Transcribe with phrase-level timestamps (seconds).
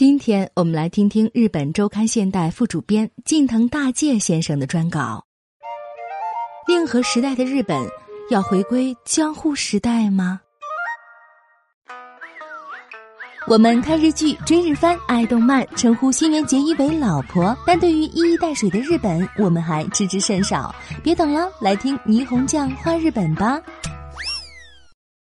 [0.00, 5.22] 今天我们来听听日本周刊现代副主编近藤大介先生的专稿。
[6.66, 7.86] 令和时代的日本
[8.30, 10.40] 要回归江户时代吗？
[13.46, 20.74] 我们看日剧、追日番、爱动漫，称呼新垣结衣为老婆，但对于一衣带水的日本，我们还知之甚少。
[21.02, 23.60] 别等了，来听霓虹酱画日本吧。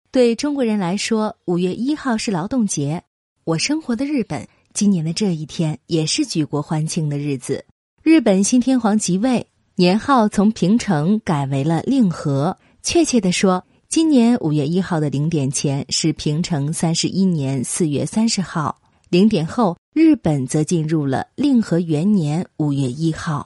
[0.10, 3.04] 对中国人来说，五月一号是劳动节。
[3.46, 7.64] 我生活的日本，今年的这一天也是举国欢庆的日子。
[8.02, 12.58] 日本新天皇即位，年号从平成改为了令和。
[12.82, 23.46] 确切的说，今年五月一号的零点前是平成三十一年四月三十号，零点后日本则进入了令和元年五月一号。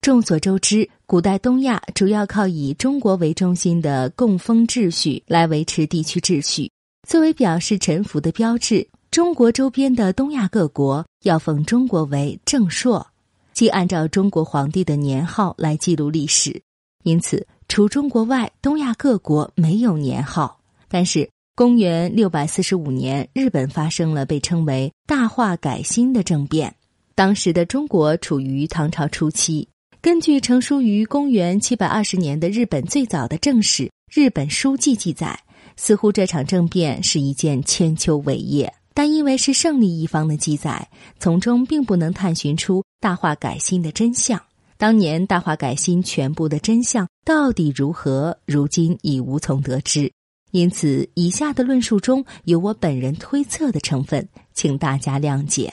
[0.00, 6.68] 众所周知，古代东亚主要靠以中国为中心的供奉秩序来维持地区秩序，
[7.06, 8.88] 作为表示臣服的标志。
[9.12, 13.06] 中国周边的东亚各国要奉中国为正朔，
[13.52, 16.62] 即按照中国皇帝的年号来记录历史。
[17.04, 20.58] 因此，除中国外，东亚各国没有年号。
[20.88, 26.74] 但是，公元六百四十五年，日本发生了被称为“大化改新”的政变。
[27.14, 29.68] 当时的中国处于唐朝初期。
[30.00, 35.38] 根据成书于公元七百二十年的日本最早的正史《日本书记》记载，
[35.76, 38.72] 似乎这场政变是一件千秋伟业。
[38.94, 44.40] 但因为是胜利一方的记载，从中并不能探寻出大化改新的真相。
[44.76, 50.12] 当年大化改新全部的真相到底如何，如今已无从得知。
[50.50, 55.72] 因此，以下的论述中有我本人推测的成分，请大家谅解。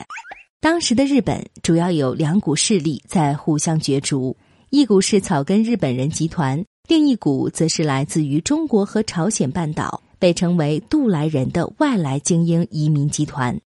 [0.60, 4.36] 当时的日本主要有两股势力在互相角逐，
[4.70, 10.02] 一股是草根日本人集团，另一股则是来自于中国和朝鲜半岛。
[10.20, 13.58] 被称为“渡来人”的外来精英移民集团，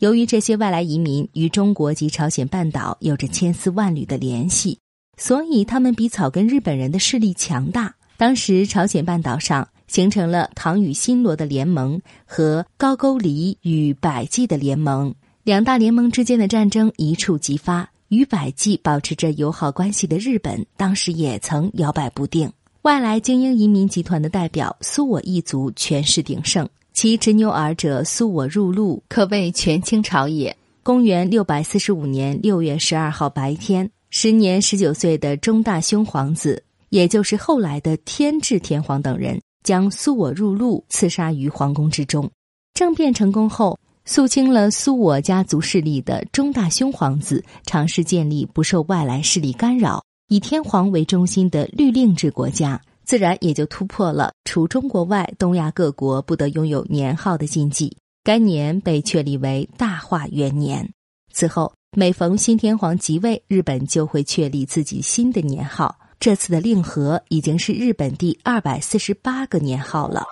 [0.00, 4.78] 由于这些外来移民与中国及朝鲜半岛有着千丝万缕的联系，
[5.16, 7.94] 所以他们比草根日本人的势力强大。
[8.18, 17.88] 当时，朝鲜半岛上形成了唐与新罗的联盟和高句丽与百济的联盟，两大联盟之间的战争一触即发。
[18.08, 22.50] 与百济保持着友好关系的日本，当时也曾摇摆不定。
[22.82, 30.56] 外来精英移民集团的代表苏我一族权势鼎盛，其执拗儿者苏我入禄可谓权倾朝野。
[30.82, 42.30] 公元六百四十五年六月十二号白天，时年十九岁的中大兄皇子，也就是后来的天智天皇等人，将苏我入禄刺杀于皇宫之中。
[42.72, 50.02] 政变成功后，肃清了苏我家族势力的中大兄皇子，尝试建立不受外来势力干扰。
[50.32, 57.96] 以天皇为中心的律令制国家，自然也就突破了除中国外东亚各国不得拥有年号的禁忌。
[58.22, 60.88] 该年被确立为大化元年。
[61.32, 65.98] 此后，每逢新天皇即位，日本就会确立自己新的年号。
[66.20, 70.22] 这次的令和已经是日本第二百四十八个年号了。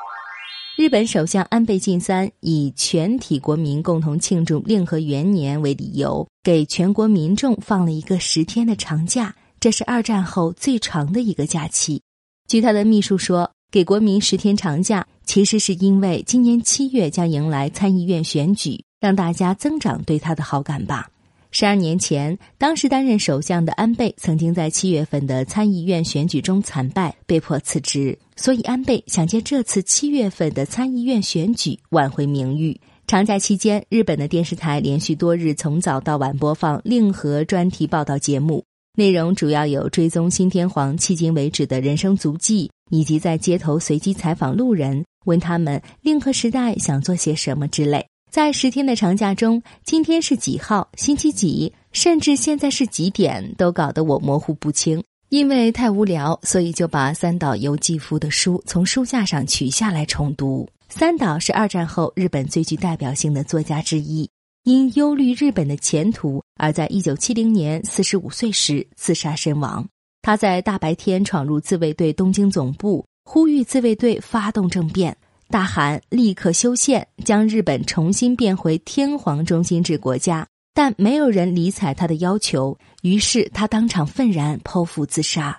[0.76, 9.34] 日本首相安倍晋三以全体国民共同庆祝令和元年为理由，给全国民众放了一个十天的长假。
[9.60, 12.00] 这是二战后最长的一个假期。
[12.48, 21.08] 据他的秘书说，给国民十天长假，其实是因为今年七月将迎来参议院选举，让大家增长对他的好感吧。
[21.50, 32.78] 十二年前，当时担任首相的安倍曾经在七月份的参议院选举中惨败，被迫辞职，所以安倍想借这次七月份的参议院选举挽回名誉。
[33.06, 38.67] 长假期间，日本的电视台连续多日从早到晚播放令和专题报道节目。
[38.98, 48.04] 内容主要有追踪新天皇迄今为止的人生足迹，以及在街头随机采访路人，问他们令和时代想做些什么之类。
[48.28, 55.00] 在十天的长假中，今天是几号，星期几，甚至现在是几点，都搞得我模糊不清。
[55.28, 60.68] 因为太无聊，所以就把三岛由纪夫的书从书架上取下来重读。
[60.88, 64.28] 三岛是二战后日本最具代表性的作家之一。
[64.68, 69.88] 因忧虑日本的前途，而在一九七零年四十五岁时自杀身亡。
[70.20, 75.16] 他在大白天闯入自卫队东京总部，呼吁自卫队发动政变，
[75.48, 80.46] 大喊立刻修宪，将日本重新变回天皇中心制国家。
[80.74, 85.58] 但没有人理睬他的要求，于是他当场愤然剖腹自杀。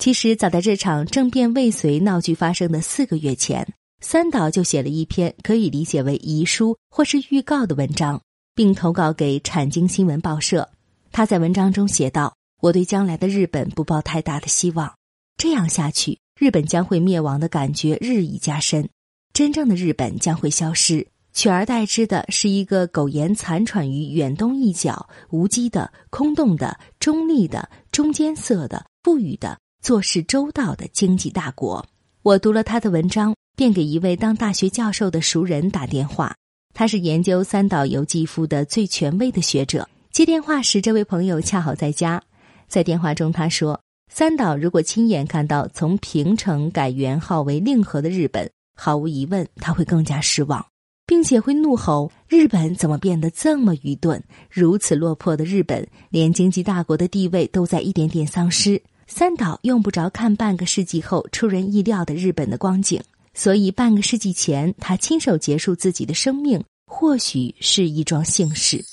[0.00, 3.64] 其实早在这场政变未遂闹剧发生的四个月前，
[4.00, 8.20] 三岛就写了一篇可以理解为遗书或是预告的文章。
[8.54, 10.68] 并投稿给产经新闻报社。
[11.10, 14.94] 他在文章中写道：“我对将来的日本不抱太大的希望，
[15.36, 18.88] 这样下去，日本将会灭亡的感觉日益加深。
[19.32, 31.86] 真正的日本将会消失，取而代之的是一个苟延残喘于远东一角、无机的、空洞的、中立的、中间色的、富裕的、做事周到的经济大国。
[32.22, 36.36] 我读了他的文章，便给一位当大学教授的熟人打电话。
[36.74, 39.88] 他是研究三岛由纪夫的最权威的学者。
[40.10, 42.22] 接电话时，这位朋友恰好在家。
[42.68, 43.80] 在电话中，他说
[44.12, 50.64] ：“三岛如果亲眼看到从平城改元号为令和的日本，毫无疑问他会更加失望。”
[51.04, 54.22] 并且会怒吼：“日本怎么变得这么愚钝？
[54.48, 63.02] 如此落魄的日本，连经济大国的地位都在一点点丧失。”三岛用不着看半个世纪后出人意料的日本的光景，
[63.34, 68.84] 所以半个世纪前他亲手结束自己的生命，或许是一桩幸事。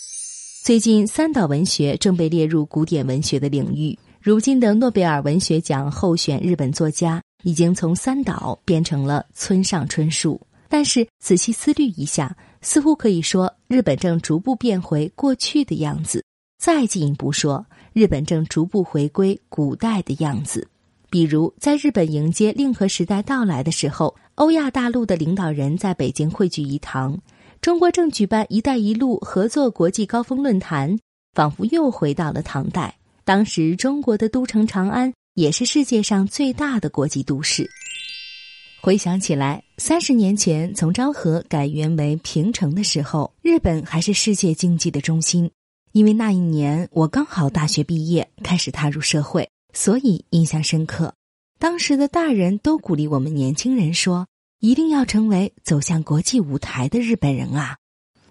[0.63, 3.97] 最近，三岛文学正被列入古典文学的领域。
[4.21, 10.39] 如今的诺贝尔文学奖候选日本作家，已经从三岛变成了村上春树。
[10.67, 16.23] 但是仔细思虑一下，似乎可以说，日本正逐步变回过去的样子。
[16.59, 20.67] 再进一步说，日本正逐步回归古代的样子。
[21.09, 27.19] 比如，在日本迎接令和时代到来的时候，欧亚大陆的领导人在北京汇聚一堂，
[27.59, 30.97] 中国正举办“一带一路”合作国际高峰论坛，
[31.33, 32.95] 仿佛又回到了唐代。
[33.25, 37.69] 当时，中国的都城长安也是世界上最大的国际都市。
[38.79, 45.51] 回想起来，三十年前从昭和改元为平城的时候，日本还是世界经济的中心。
[45.91, 51.13] 因为那一年我刚好大学毕业，开始踏入社会，所以印象深刻。
[51.59, 54.27] 当时的大人都鼓励我们年轻人说
[54.61, 57.75] ：“一定要成为走向国际舞台的日本人啊！”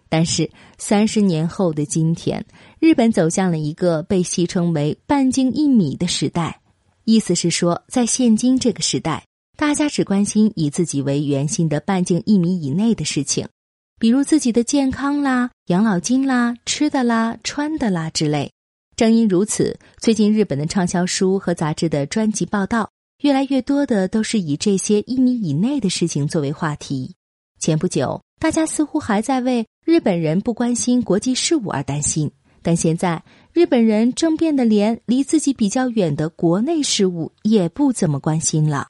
[0.09, 2.47] 但是三十年后的今天，
[2.81, 6.63] 日本走向了一个被戏称为“半径一米”的时代，
[7.05, 9.23] 意思是说，在现今这个时代。
[9.59, 13.47] 大家只关心以自己为圆心的半径一米以内的事情，
[13.99, 18.53] 比如自己的健康啦、养老金啦、吃的啦、穿的啦之类。
[18.97, 22.89] 正因如此，最近日本的畅销书和杂志的专辑报道，
[23.21, 27.17] 越来越多的都是以这些一米以内的事情作为话题。
[27.59, 32.31] 前不久，大家似乎还在为日本人不关心国际事务而担心，
[32.63, 33.21] 但现在
[33.53, 38.87] 日本人正变得连离自己比较远的国内事务也不怎么关心了。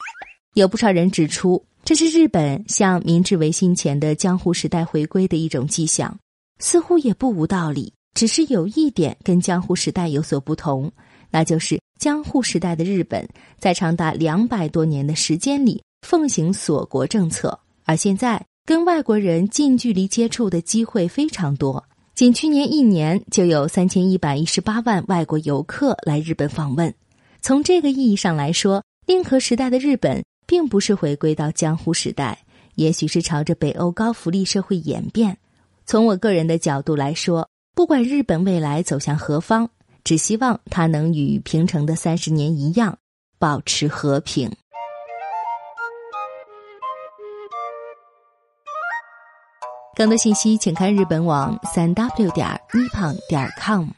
[0.52, 6.18] 有不少人指出，这是日本向明治维新前的江户时代回归的一种迹象，
[6.58, 7.94] 似乎也不无道理。
[8.12, 10.92] 只是有一点跟江户时代有所不同，
[11.30, 13.28] 那就是江户时代的日本
[13.58, 21.84] 在长达两百多年的时间里奉行锁国政策，而现在跟外国人近距离接触的机会非常多。
[22.14, 26.92] 仅去年一年就有三千一百一十八万外国游客来日本访问。
[27.40, 30.24] 从这个意义上来说，令和时代的日本。
[30.48, 32.38] 并不是回归到江户时代，
[32.74, 35.36] 也许是朝着北欧高福利社会演变。
[35.84, 39.68] 从我个人的角度来说，不管日本未来走向何方，
[40.04, 42.98] 只希望他能与平成的三十年一样，
[43.38, 44.50] 保持和平。
[49.94, 53.88] 更多信息，请看日本网三 w 点 nippon 点 com。